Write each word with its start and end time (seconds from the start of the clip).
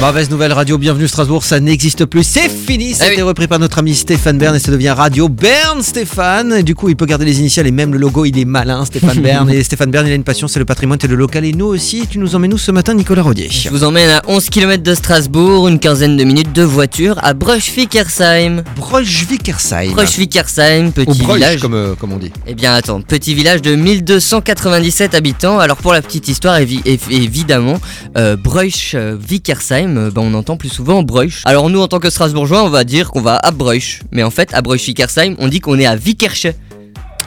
Mauvaise 0.00 0.30
nouvelle 0.30 0.52
radio, 0.52 0.78
bienvenue 0.78 1.08
Strasbourg, 1.08 1.42
ça 1.42 1.58
n'existe 1.58 2.04
plus, 2.04 2.22
c'est 2.22 2.48
fini, 2.48 2.94
ça 2.94 3.06
a 3.06 3.12
été 3.12 3.20
repris 3.20 3.48
par 3.48 3.58
notre 3.58 3.78
ami 3.78 3.96
Stéphane 3.96 4.38
Bern 4.38 4.54
et 4.54 4.60
ça 4.60 4.70
devient 4.70 4.90
Radio 4.90 5.28
Bern 5.28 5.82
Stéphane. 5.82 6.52
Et 6.52 6.62
du 6.62 6.76
coup, 6.76 6.88
il 6.88 6.94
peut 6.94 7.04
garder 7.04 7.24
les 7.24 7.40
initiales 7.40 7.66
et 7.66 7.72
même 7.72 7.92
le 7.92 7.98
logo, 7.98 8.24
il 8.24 8.38
est 8.38 8.44
malin 8.44 8.84
Stéphane 8.84 9.18
Bern. 9.20 9.50
Et 9.58 9.60
Stéphane 9.64 9.90
Bern, 9.90 10.06
il 10.06 10.12
a 10.12 10.14
une 10.14 10.22
passion, 10.22 10.46
c'est 10.46 10.60
le 10.60 10.64
patrimoine, 10.64 10.98
c'est 11.02 11.08
le 11.08 11.16
local. 11.16 11.44
Et 11.44 11.52
nous 11.52 11.66
aussi, 11.66 12.06
tu 12.08 12.20
nous 12.20 12.36
emmènes 12.36 12.52
nous 12.52 12.58
ce 12.58 12.70
matin, 12.70 12.94
Nicolas 12.94 13.22
Rodier? 13.22 13.48
Je 13.50 13.70
vous 13.70 13.82
emmène 13.82 14.08
à 14.08 14.22
11 14.28 14.50
km 14.50 14.84
de 14.84 14.94
Strasbourg, 14.94 15.66
une 15.66 15.80
quinzaine 15.80 16.16
de 16.16 16.22
minutes 16.22 16.52
de 16.52 16.62
voiture 16.62 17.18
à. 17.24 17.34
Bruchwickersheim. 17.34 18.62
Bruchwickersheim, 18.76 20.88
Ou 20.88 20.90
petit 20.92 21.22
Bruch, 21.22 21.34
village. 21.36 21.60
comme, 21.60 21.74
euh, 21.74 21.94
comme 21.96 22.12
on 22.12 22.18
dit. 22.18 22.30
Eh 22.46 22.54
bien 22.54 22.72
attends, 22.72 23.00
petit 23.00 23.34
village 23.34 23.62
de 23.62 23.74
1297 23.74 25.16
habitants. 25.16 25.58
Alors 25.58 25.78
pour 25.78 25.92
la 25.92 26.02
petite 26.02 26.28
histoire, 26.28 26.60
évi- 26.60 26.84
évi- 26.84 27.24
évidemment, 27.24 27.80
euh, 28.16 28.36
Bruch-Wickersheim, 28.36 29.87
euh, 29.96 30.10
ben, 30.10 30.22
on 30.22 30.34
entend 30.34 30.56
plus 30.56 30.68
souvent 30.68 31.02
Bruch. 31.02 31.42
Alors 31.44 31.70
nous 31.70 31.80
en 31.80 31.88
tant 31.88 31.98
que 31.98 32.10
Strasbourgeois, 32.10 32.64
on 32.64 32.70
va 32.70 32.84
dire 32.84 33.10
qu'on 33.10 33.20
va 33.20 33.36
à 33.36 33.50
Bruch. 33.50 34.02
Mais 34.12 34.22
en 34.22 34.30
fait, 34.30 34.52
à 34.54 34.62
Bruch-Wickersheim, 34.62 35.36
on 35.38 35.48
dit 35.48 35.60
qu'on 35.60 35.78
est 35.78 35.86
à 35.86 35.94
Wickersche. 35.96 36.48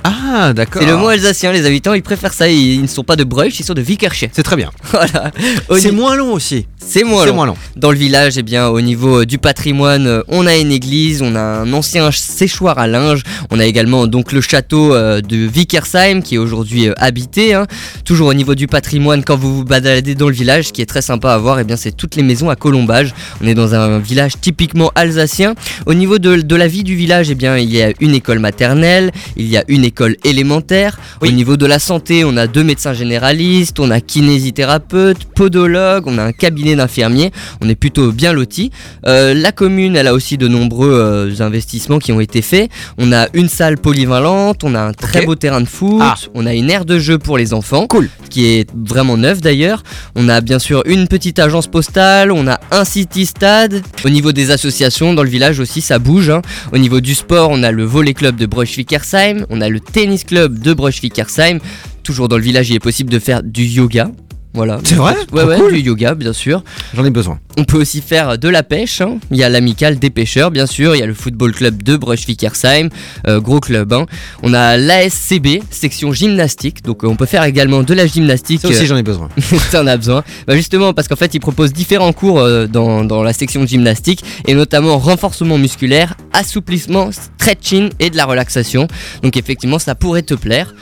Ah, 0.03 0.53
d'accord. 0.53 0.81
C'est 0.81 0.87
le 0.87 0.97
mot 0.97 1.07
alsacien, 1.07 1.51
les 1.51 1.65
habitants, 1.65 1.93
ils 1.93 2.01
préfèrent 2.01 2.33
ça. 2.33 2.47
Ils, 2.49 2.75
ils 2.75 2.81
ne 2.81 2.87
sont 2.87 3.03
pas 3.03 3.15
de 3.15 3.23
Bruch, 3.23 3.59
ils 3.59 3.63
sont 3.63 3.73
de 3.73 3.81
Wickersche. 3.81 4.25
C'est 4.31 4.43
très 4.43 4.55
bien. 4.55 4.71
Voilà. 4.91 5.31
C'est 5.79 5.91
moins 5.91 6.15
long 6.15 6.33
aussi. 6.33 6.65
C'est 6.83 7.03
moins 7.03 7.23
C'est 7.23 7.29
long. 7.29 7.35
moins 7.35 7.45
long. 7.45 7.57
Dans 7.77 7.91
le 7.91 7.97
village, 7.97 8.37
eh 8.37 8.43
bien, 8.43 8.67
au 8.67 8.81
niveau 8.81 9.21
euh, 9.21 9.25
du 9.25 9.37
patrimoine, 9.37 10.07
euh, 10.07 10.23
on 10.27 10.45
a 10.47 10.57
une 10.57 10.71
église, 10.71 11.21
on 11.21 11.35
a 11.35 11.39
un 11.39 11.71
ancien 11.73 12.03
ch- 12.05 12.17
séchoir 12.19 12.79
à 12.79 12.87
linge, 12.87 13.21
on 13.49 13.59
a 13.59 13.65
également 13.65 14.07
donc 14.07 14.31
le 14.31 14.41
château 14.41 14.93
euh, 14.93 15.21
de 15.21 15.47
Wickersheim 15.47 16.21
qui 16.21 16.35
est 16.35 16.37
aujourd'hui 16.37 16.89
habité. 16.97 17.53
hein. 17.53 17.65
Toujours 18.03 18.27
au 18.27 18.33
niveau 18.33 18.55
du 18.55 18.67
patrimoine, 18.67 19.23
quand 19.23 19.37
vous 19.37 19.55
vous 19.57 19.63
baladez 19.63 20.15
dans 20.15 20.27
le 20.27 20.33
village, 20.33 20.67
ce 20.67 20.73
qui 20.73 20.81
est 20.81 20.85
très 20.85 21.01
sympa 21.01 21.33
à 21.33 21.37
voir, 21.37 21.59
eh 21.59 21.63
bien, 21.63 21.77
c'est 21.77 21.95
toutes 21.95 22.15
les 22.15 22.23
maisons 22.23 22.49
à 22.49 22.55
colombage. 22.55 23.13
On 23.41 23.47
est 23.47 23.53
dans 23.55 23.73
un 23.75 23.99
village 23.99 24.33
typiquement 24.41 24.91
alsacien. 24.95 25.53
Au 25.85 25.93
niveau 25.93 26.17
de, 26.19 26.37
de 26.41 26.55
la 26.55 26.67
vie 26.67 26.83
du 26.83 26.95
village, 26.95 27.29
eh 27.29 27.35
bien, 27.35 27.57
il 27.57 27.71
y 27.71 27.81
a 27.81 27.93
une 28.01 28.15
école 28.15 28.39
maternelle, 28.39 29.11
il 29.37 29.47
y 29.47 29.55
a 29.55 29.63
une 29.69 29.85
école 29.85 30.17
élémentaire. 30.25 30.99
Au 31.21 31.27
niveau 31.27 31.55
de 31.57 31.65
la 31.67 31.79
santé, 31.79 32.25
on 32.25 32.35
a 32.37 32.47
deux 32.47 32.63
médecins 32.63 32.93
généralistes, 32.93 33.79
on 33.79 33.91
a 33.91 34.01
kinésithérapeute, 34.01 35.23
podologue, 35.35 36.03
on 36.07 36.17
a 36.17 36.23
un 36.23 36.31
cabinet 36.33 36.70
d'infirmiers. 36.75 37.31
On 37.61 37.69
est 37.69 37.75
plutôt 37.75 38.11
bien 38.11 38.33
loti. 38.33 38.71
Euh, 39.07 39.33
la 39.33 39.51
commune, 39.51 39.95
elle 39.95 40.07
a 40.07 40.13
aussi 40.13 40.37
de 40.37 40.47
nombreux 40.47 40.91
euh, 40.91 41.33
investissements 41.41 41.99
qui 41.99 42.11
ont 42.11 42.19
été 42.19 42.41
faits. 42.41 42.69
On 42.97 43.11
a 43.11 43.27
une 43.33 43.49
salle 43.49 43.77
polyvalente, 43.77 44.63
on 44.63 44.75
a 44.75 44.81
un 44.81 44.93
très 44.93 45.25
beau 45.25 45.35
terrain 45.35 45.61
de 45.61 45.67
foot, 45.67 45.99
Ah. 46.01 46.15
on 46.33 46.45
a 46.45 46.53
une 46.53 46.69
aire 46.69 46.85
de 46.85 46.99
jeu 46.99 47.17
pour 47.17 47.37
les 47.37 47.53
enfants, 47.53 47.87
Cool. 47.87 48.09
qui 48.29 48.45
est 48.47 48.69
vraiment 48.75 49.17
neuf 49.17 49.41
d'ailleurs. 49.41 49.83
On 50.15 50.29
a 50.29 50.41
bien 50.41 50.59
sûr 50.59 50.83
une 50.85 51.07
petite 51.07 51.39
agence 51.39 51.67
postale, 51.67 52.31
on 52.31 52.47
a 52.47 52.59
un 52.71 52.85
city 52.85 53.25
stade. 53.25 53.81
Au 54.05 54.09
niveau 54.09 54.31
des 54.31 54.51
associations, 54.51 55.13
dans 55.13 55.23
le 55.23 55.29
village 55.29 55.59
aussi, 55.59 55.81
ça 55.81 55.99
bouge. 55.99 56.29
hein. 56.29 56.41
Au 56.73 56.77
niveau 56.77 57.01
du 57.01 57.15
sport, 57.15 57.49
on 57.51 57.63
a 57.63 57.71
le 57.71 57.83
volley 57.83 58.13
club 58.13 58.35
de 58.35 58.45
Bruchwickersheim, 58.45 59.45
on 59.49 59.61
a 59.61 59.69
le 59.69 59.79
tennis 59.79 60.23
club 60.23 60.59
de 60.59 60.73
Bruchwickersheim. 60.73 61.59
Toujours 62.03 62.27
dans 62.27 62.37
le 62.37 62.43
village, 62.43 62.69
il 62.69 62.75
est 62.75 62.79
possible 62.79 63.11
de 63.11 63.19
faire 63.19 63.43
du 63.43 63.63
yoga. 63.63 64.09
Voilà. 64.53 64.79
C'est 64.83 64.95
vrai 64.95 65.15
Ouais, 65.31 65.43
ouais, 65.43 65.57
cool. 65.57 65.73
du 65.73 65.79
yoga, 65.79 66.13
bien 66.13 66.33
sûr. 66.33 66.63
J'en 66.93 67.05
ai 67.05 67.09
besoin. 67.09 67.39
On 67.57 67.63
peut 67.63 67.77
aussi 67.77 68.01
faire 68.01 68.37
de 68.37 68.49
la 68.49 68.63
pêche. 68.63 68.99
hein. 69.01 69.17
Il 69.31 69.37
y 69.37 69.43
a 69.43 69.49
l'amicale 69.49 69.97
des 69.97 70.09
pêcheurs, 70.09 70.51
bien 70.51 70.65
sûr. 70.65 70.93
Il 70.95 70.99
y 70.99 71.01
a 71.01 71.05
le 71.05 71.13
football 71.13 71.53
club 71.53 71.81
de 71.83 71.95
Bruchwickersheim, 71.97 72.89
euh, 73.27 73.39
gros 73.39 73.59
club. 73.61 73.93
hein. 73.93 74.05
On 74.43 74.53
a 74.53 74.75
l'ASCB, 74.77 75.61
section 75.69 76.11
gymnastique. 76.11 76.83
Donc 76.83 77.03
euh, 77.03 77.07
on 77.07 77.15
peut 77.15 77.25
faire 77.25 77.43
également 77.45 77.83
de 77.83 77.93
la 77.93 78.07
gymnastique. 78.07 78.61
Ça 78.61 78.67
aussi, 78.67 78.85
j'en 78.85 78.97
ai 78.97 79.03
besoin. 79.03 79.29
T'en 79.71 79.87
as 79.87 79.97
besoin. 79.97 80.23
Bah 80.47 80.55
justement, 80.55 80.93
parce 80.93 81.07
qu'en 81.07 81.15
fait, 81.15 81.33
ils 81.33 81.39
proposent 81.39 81.71
différents 81.73 82.11
cours 82.13 82.39
euh, 82.39 82.67
dans, 82.67 83.05
dans 83.05 83.23
la 83.23 83.31
section 83.33 83.61
de 83.61 83.67
gymnastique, 83.67 84.23
et 84.47 84.53
notamment 84.53 84.97
renforcement 84.97 85.57
musculaire, 85.57 86.15
assouplissement, 86.33 87.09
stretching 87.11 87.89
et 87.99 88.09
de 88.09 88.17
la 88.17 88.25
relaxation. 88.25 88.87
Donc 89.23 89.37
effectivement, 89.37 89.79
ça 89.79 89.95
pourrait 89.95 90.23
te 90.23 90.33
plaire. 90.33 90.73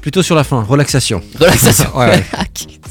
Plutôt 0.00 0.22
sur 0.22 0.34
la 0.34 0.42
fin, 0.44 0.62
relaxation. 0.62 1.20
Relaxation. 1.38 1.86
Ouais, 1.96 2.06
ouais. 2.06 2.24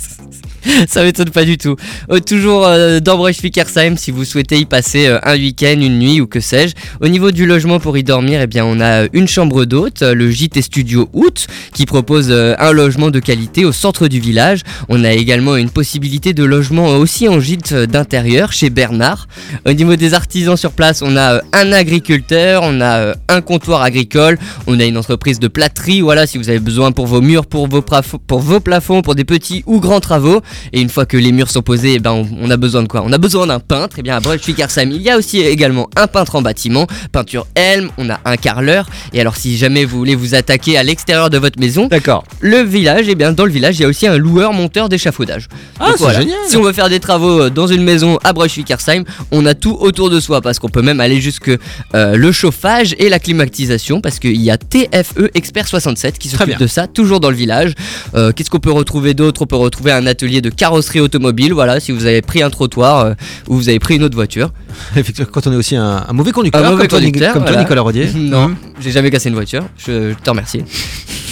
Ça 0.88 1.04
m'étonne 1.04 1.30
pas 1.30 1.46
du 1.46 1.58
tout. 1.58 1.76
Euh, 2.12 2.20
toujours 2.20 2.66
euh, 2.66 3.00
dans 3.00 3.18
Bruchwickersheim, 3.18 3.98
si 3.98 4.12
vous 4.12 4.26
souhaitez 4.26 4.58
y 4.58 4.66
passer 4.66 5.08
euh, 5.08 5.20
un 5.24 5.36
week-end, 5.36 5.76
une 5.80 6.00
nuit 6.00 6.22
ou 6.22 6.28
que 6.28 6.40
sais-je. 6.40 6.74
Au 7.02 7.08
niveau 7.08 7.32
du 7.32 7.46
logement 7.46 7.80
pour 7.80 7.98
y 7.98 8.04
dormir, 8.04 8.42
eh 8.42 8.48
bien, 8.48 8.66
on 8.66 8.80
a 8.80 9.06
une 9.14 9.28
chambre 9.28 9.66
d'hôte, 9.66 10.02
le 10.02 10.32
JT 10.32 10.62
Studio 10.62 11.10
Août, 11.14 11.48
qui 11.74 11.86
propose 11.86 12.32
un 12.32 12.72
logement 12.72 13.12
de 13.12 13.20
qualité 13.20 13.66
au 13.66 13.72
centre 13.72 14.08
du 14.08 14.20
village. 14.20 14.62
On 14.90 15.04
a 15.04 15.12
également 15.12 15.56
une 15.56 15.70
possibilité 15.70 16.34
de 16.34 16.44
logement 16.44 16.88
aussi 16.88 17.28
en 17.28 17.40
gîte 17.40 17.74
d'intérieur 17.74 18.52
chez 18.52 18.70
Bernard. 18.70 19.28
Au 19.66 19.74
niveau 19.74 19.96
des 19.96 20.14
artisans 20.14 20.58
sur 20.58 20.72
place, 20.72 21.02
on 21.02 21.18
a 21.18 21.42
un 21.54 21.72
agriculteur, 21.72 22.62
on 22.64 22.82
a 22.82 23.16
un 23.28 23.42
comptoir 23.42 23.82
agricole, 23.82 24.38
on 24.68 24.80
a 24.80 24.86
une 24.86 24.98
entreprise 24.98 25.40
de 25.40 25.48
plâterie. 25.48 26.02
Voilà, 26.02 26.28
si 26.28 26.38
vous 26.38 26.50
avez 26.50 26.60
besoin 26.60 26.92
pour 26.92 27.08
vos 27.08 27.22
murs, 27.22 27.46
pour 27.46 27.68
vos 27.68 27.82
plafonds, 27.82 29.02
pour 29.02 29.16
des 29.16 29.26
petits 29.26 29.64
ou 29.66 29.80
grands 29.80 30.00
travaux. 30.00 30.42
Et 30.74 30.82
une 30.82 30.90
fois 30.90 31.06
que 31.06 31.18
les 31.18 31.32
murs 31.32 31.50
sont 31.50 31.62
posés, 31.62 31.94
eh 31.96 32.00
ben 32.00 32.12
on, 32.12 32.28
on 32.42 32.50
a 32.50 32.58
besoin 32.58 32.84
de 32.84 32.88
quoi? 32.88 33.04
On 33.06 33.12
a 33.12 33.18
besoin 33.18 33.48
d'un 33.48 33.60
peintre. 33.60 34.00
Et 34.00 34.02
bien 34.02 34.16
à 34.18 34.20
Bruchwickersheim, 34.20 34.92
il 34.92 35.02
y 35.02 35.10
a 35.10 35.18
aussi 35.18 35.42
également 35.42 35.90
un 35.96 36.08
peintre 36.08 36.36
en 36.36 36.42
bâtiment, 36.42 36.88
peinture 37.12 37.48
Helm, 37.56 37.90
on 37.98 38.10
a 38.10 38.20
un 38.26 38.38
carreleur. 38.38 38.88
Et 39.14 39.22
alors 39.22 39.36
si 39.36 39.58
jamais 39.58 39.86
vous 39.86 39.98
voulez 39.98 40.16
vous 40.16 40.36
attaquer 40.36 40.78
à 40.78 40.84
l'extérieur 40.84 41.30
de 41.30 41.38
votre 41.38 41.60
maison, 41.60 41.88
D'accord. 41.88 42.24
le 42.40 42.62
village, 42.62 43.08
et 43.10 43.16
bien 43.16 43.32
dans 43.32 43.46
le 43.46 43.52
village, 43.52 43.78
il 43.78 43.82
y 43.84 43.86
a 43.86 43.88
aussi 43.88 44.08
un 44.08 44.18
loueur 44.18 44.54
monteur 44.54 44.90
d'échafaudage. 44.90 45.48
Ah, 45.80 45.90
c'est 45.92 45.98
voilà. 46.00 46.20
génial. 46.22 46.38
Si 46.48 46.58
on 46.58 46.62
veut 46.64 46.74
faire 46.74 46.90
des 46.90 47.00
travaux 47.00 47.42
euh, 47.44 47.50
dans 47.50 47.68
une 47.68 47.84
maison 47.84 48.18
à 48.24 48.34
Bruchwickersheim, 48.34 49.04
on 49.32 49.46
a 49.46 49.54
tout 49.54 49.76
autour 49.80 50.10
de 50.10 50.20
soi 50.20 50.42
parce 50.42 50.60
qu'on 50.60 50.70
peut 50.70 50.82
même 50.82 51.00
aller 51.00 51.22
jusque 51.22 51.50
euh, 51.50 52.16
le 52.16 52.32
chauffage 52.32 52.96
et 53.00 53.10
la 53.10 53.20
climatisation 53.20 54.02
parce 54.02 54.20
qu'il 54.20 54.42
y 54.42 54.50
a 54.52 54.58
TFE 54.58 55.30
Expert 55.34 55.68
67 55.68 56.18
qui 56.18 56.30
s'occupe 56.30 56.58
de 56.58 56.68
ça 56.68 56.88
toujours 56.88 57.20
dans 57.20 57.30
le 57.30 57.36
village. 57.36 57.74
Euh, 58.16 58.32
Qu'est-ce 58.32 58.50
qu'on 58.50 58.60
peut 58.60 58.72
retrouver 58.72 59.14
d'autre? 59.14 59.42
On 59.42 59.46
peut 59.46 59.56
retrouver 59.56 59.92
un 59.92 60.06
atelier 60.08 60.42
de 60.42 60.45
carrosserie 60.50 61.00
automobile. 61.00 61.54
Voilà, 61.54 61.80
si 61.80 61.92
vous 61.92 62.06
avez 62.06 62.22
pris 62.22 62.42
un 62.44 62.50
trottoir 62.50 63.00
euh, 63.06 63.14
ou 63.48 63.56
vous 63.56 63.70
avez 63.70 63.80
pris 63.80 63.96
une 63.96 64.04
autre 64.04 64.16
voiture. 64.16 64.52
Effectivement, 64.96 65.30
quand 65.32 65.48
on 65.48 65.52
est 65.54 65.56
aussi 65.58 65.76
un, 65.76 66.06
un 66.08 66.14
mauvais 66.14 66.32
conducteur, 66.32 66.64
Un 66.66 66.72
mauvais 66.72 66.82
comme, 66.84 66.88
toi, 66.90 67.00
Nic- 67.00 67.06
conducteur, 67.14 67.34
comme 67.34 67.42
toi, 67.44 67.52
voilà. 67.52 67.64
Nicolas 67.64 67.82
Rodier. 67.82 68.10
non, 68.16 68.50
Mhm. 68.50 68.56
j'ai 68.80 68.92
jamais 68.92 69.12
cassé 69.12 69.30
une 69.30 69.36
voiture. 69.36 69.64
Je, 69.78 70.12
je 70.12 70.16
te 70.24 70.30
remercie. 70.30 70.62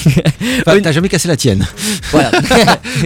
Enfin, 0.05 0.79
T'as 0.83 0.91
jamais 0.91 1.09
cassé 1.09 1.27
la 1.27 1.37
tienne. 1.37 1.65
Voilà. 2.11 2.31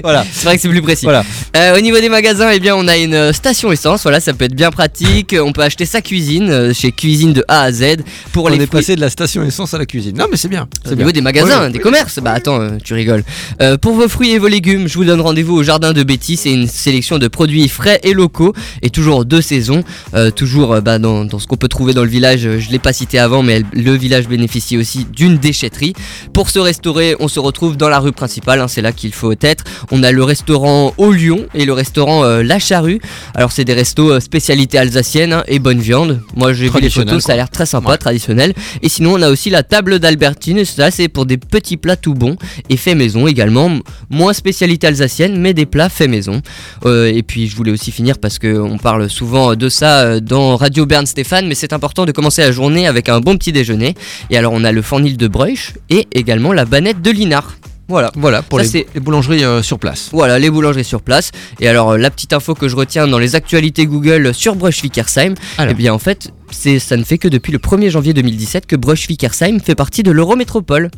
voilà. 0.04 0.26
C'est 0.32 0.46
vrai 0.46 0.56
que 0.56 0.62
c'est 0.62 0.70
plus 0.70 0.82
précis. 0.82 1.06
Voilà. 1.06 1.24
Euh, 1.58 1.76
au 1.76 1.82
niveau 1.82 2.00
des 2.00 2.10
magasins, 2.10 2.52
eh 2.54 2.60
bien, 2.60 2.76
on 2.76 2.88
a 2.88 2.98
une 2.98 3.16
euh, 3.16 3.34
station 3.34 3.72
essence. 3.72 4.04
Voilà, 4.04 4.20
ça 4.20 4.32
peut 4.34 4.46
être 4.46 4.54
bien 4.54 4.70
pratique. 4.70 5.36
On 5.42 5.54
peut 5.54 5.62
acheter 5.62 5.86
sa 5.86 6.02
cuisine 6.02 6.52
euh, 6.52 6.72
chez 6.72 6.92
Cuisine 6.92 7.34
de 7.34 7.44
A 7.48 7.62
à 7.64 7.72
Z 7.72 7.98
pour 8.32 8.46
On 8.46 8.48
les 8.50 8.56
est 8.58 8.58
fruits- 8.68 8.68
passé 8.82 8.96
de 8.96 9.02
la 9.02 9.10
station 9.10 9.44
essence 9.44 9.74
à 9.74 9.80
la 9.80 9.88
cuisine. 9.88 10.16
Non, 10.16 10.26
mais 10.30 10.38
c'est 10.38 10.50
bien. 10.50 10.68
Au 10.86 10.94
niveau 10.94 11.12
des 11.12 11.22
magasins, 11.22 11.72
des 11.72 11.80
commerces, 11.80 12.20
bah 12.20 12.34
attends, 12.34 12.62
euh, 12.62 12.70
tu 12.84 12.94
rigoles. 12.94 13.24
Euh, 13.60 13.76
pour 13.76 13.94
vos 13.94 14.08
fruits 14.08 14.32
et 14.34 14.38
vos 14.40 14.48
légumes, 14.50 14.88
je 14.88 14.94
vous 15.00 15.04
donne 15.06 15.20
rendez-vous 15.20 15.56
au 15.56 15.64
jardin 15.64 15.94
de 15.94 16.04
Betty. 16.04 16.38
C'est 16.38 16.54
une 16.54 16.68
sélection 16.68 17.18
de 17.18 17.28
produits 17.28 17.68
frais 17.70 18.00
et 18.04 18.14
locaux 18.14 18.54
et 18.84 18.92
toujours 18.92 19.26
deux 19.26 19.42
saisons. 19.42 19.84
Euh, 20.14 20.30
toujours 20.30 20.80
bah, 20.82 21.00
dans, 21.00 21.26
dans 21.26 21.40
ce 21.40 21.48
qu'on 21.48 21.58
peut 21.58 21.68
trouver 21.70 21.96
dans 21.96 22.04
le 22.04 22.10
village. 22.10 22.42
Je 22.60 22.70
l'ai 22.70 22.78
pas 22.80 22.94
cité 22.94 23.18
avant, 23.18 23.42
mais 23.42 23.54
elle- 23.54 23.66
le 23.84 23.94
village 23.94 24.28
bénéficie 24.28 24.78
aussi 24.78 25.08
d'une 25.12 25.38
déchetterie. 25.40 25.94
Pour 26.34 26.52
se 26.52 26.60
restaurer, 26.60 27.16
on 27.20 27.28
se 27.28 27.40
retrouve 27.40 27.78
dans 27.78 27.90
la 27.90 27.98
rue 28.00 28.12
principale. 28.12 28.60
hein, 28.62 28.68
c'est 28.68 28.82
là 28.84 28.92
qu'il 28.92 29.14
faut 29.14 29.34
être. 29.42 29.64
On 29.90 30.04
a 30.04 30.12
le 30.12 30.24
restaurant 30.24 30.94
Au 30.98 31.12
Lion 31.12 31.47
et 31.54 31.66
le 31.66 31.74
restaurant 31.74 32.24
euh, 32.24 32.44
La 32.44 32.60
Charrue. 32.60 33.00
Alors 33.36 33.52
c'est 33.52 33.66
des 33.66 33.74
restos 33.74 34.12
euh, 34.12 34.20
spécialité 34.20 34.78
alsacienne 34.78 35.34
hein, 35.34 35.44
et 35.48 35.60
bonne 35.60 35.80
viande. 35.80 36.22
Moi 36.36 36.54
j'ai 36.54 36.70
vu 36.70 36.80
les 36.82 36.90
photos, 36.90 37.24
ça 37.24 37.34
a 37.34 37.36
l'air 37.36 37.50
très 37.50 37.66
sympa, 37.66 37.92
Ouais. 37.92 37.98
traditionnel. 37.98 38.54
Et 38.82 38.90
sinon 38.90 39.14
on 39.16 39.22
a 39.22 39.30
aussi 39.30 39.50
la 39.50 39.64
table 39.64 40.00
d'Albertine. 40.00 40.64
Ça 40.66 40.92
c'est 40.92 41.08
pour 41.08 41.26
des 41.26 41.38
petits 41.38 41.78
plats 41.78 41.96
tout 41.96 42.14
bons 42.14 42.36
et 42.70 42.78
faits 42.78 42.98
maison 42.98 43.28
également. 43.28 43.70
Moins 44.10 44.34
spécialité 44.34 44.88
alsacienne, 44.88 45.40
mais 45.40 45.54
des 45.54 45.66
plats 45.66 45.90
faits 45.90 46.10
maison. 46.10 46.42
Euh, 46.86 47.12
et 47.14 47.24
puis 47.24 47.48
je 47.48 47.56
voulais 47.56 47.72
aussi 47.72 47.92
finir 47.92 48.18
parce 48.20 48.40
que 48.40 48.58
on 48.60 48.78
parle 48.78 49.10
souvent 49.10 49.56
de 49.56 49.70
ça 49.70 50.02
euh, 50.02 50.20
dans 50.20 50.56
Radio 50.58 50.86
Bern 50.86 51.06
Stéphane, 51.06 51.48
mais 51.48 51.56
c'est 51.56 51.74
important 51.74 52.06
de 52.06 52.12
commencer 52.12 52.42
la 52.42 52.52
journée 52.52 52.88
avec 52.88 53.10
un 53.10 53.20
bon 53.20 53.38
petit 53.38 53.52
déjeuner. 53.52 53.96
Et 54.30 54.38
alors 54.38 54.54
on 54.54 54.64
a 54.64 54.72
le 54.72 54.82
fornil 54.82 55.18
de 55.18 55.28
Breuch 55.28 55.74
et 55.90 56.08
également 56.14 56.54
la 56.54 56.66
banette 56.66 57.02
de 57.02 57.12
Linard. 57.12 57.56
Voilà. 57.88 58.12
Voilà, 58.16 58.42
pour 58.42 58.60
Ça, 58.60 58.66
les, 58.74 58.86
les 58.94 59.00
boulangeries 59.00 59.44
euh, 59.46 59.62
sur 59.64 59.80
place. 59.80 60.10
Voilà, 60.12 60.40
les 60.40 60.50
boulangeries 60.50 60.84
sur 60.84 61.02
place. 61.02 61.32
Et 61.60 61.68
alors, 61.68 61.92
euh, 61.92 61.98
la 61.98 62.10
petite 62.12 62.34
info 62.34 62.54
que 62.54 62.68
je 62.68 62.76
retiens 62.76 63.08
dans 63.08 63.20
les 63.20 63.36
actualités 63.36 63.86
Google 63.86 64.34
sur 64.34 64.56
Bruchwickersheim, 64.56 65.36
Alors. 65.58 65.72
eh 65.72 65.74
bien 65.74 65.94
en 65.94 66.00
fait, 66.00 66.32
ça 66.52 66.98
ne 66.98 67.04
fait 67.04 67.18
que 67.18 67.28
depuis 67.28 67.52
le 67.54 67.60
1er 67.60 67.90
janvier 67.90 68.14
2017 68.14 68.66
que 68.66 68.76
Bruchwickersheim 68.76 69.60
fait 69.62 69.76
partie 69.76 70.04
de 70.04 70.12
l'Eurométropole. 70.12 70.92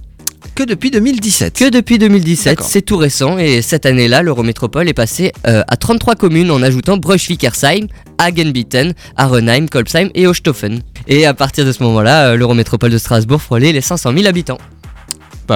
Que 0.55 0.63
depuis 0.63 0.89
2017. 0.89 1.53
Que 1.53 1.69
depuis 1.69 1.97
2017, 1.99 2.45
D'accord. 2.53 2.67
c'est 2.67 2.81
tout 2.81 2.97
récent. 2.97 3.37
Et 3.37 3.61
cette 3.61 3.85
année-là, 3.85 4.21
l'Eurométropole 4.23 4.87
est 4.87 4.93
passé 4.93 5.31
euh, 5.47 5.63
à 5.67 5.75
33 5.77 6.15
communes 6.15 6.49
en 6.49 6.61
ajoutant 6.63 6.97
Bruchwickersheim, 6.97 7.87
Hagenbitten, 8.17 8.93
Arenheim, 9.15 9.67
Kolbsheim 9.67 10.09
et 10.15 10.27
Hochstoffen. 10.27 10.81
Et 11.07 11.25
à 11.25 11.33
partir 11.33 11.65
de 11.65 11.71
ce 11.71 11.83
moment-là, 11.83 12.35
l'Eurométropole 12.35 12.89
de 12.91 12.97
Strasbourg 12.97 13.41
frôlait 13.41 13.73
les 13.73 13.81
500 13.81 14.13
000 14.13 14.25
habitants. 14.27 14.57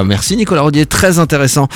Merci 0.01 0.35
Nicolas 0.35 0.61
Rodier, 0.61 0.87
très 0.87 1.19
intéressant. 1.19 1.67